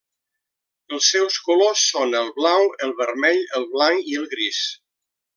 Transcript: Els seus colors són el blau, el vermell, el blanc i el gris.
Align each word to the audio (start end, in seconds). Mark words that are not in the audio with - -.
Els 0.95 1.09
seus 1.15 1.35
colors 1.49 1.83
són 1.89 2.17
el 2.21 2.31
blau, 2.39 2.65
el 2.87 2.95
vermell, 3.05 3.41
el 3.59 3.67
blanc 3.75 4.09
i 4.15 4.21
el 4.23 4.27
gris. 4.37 4.63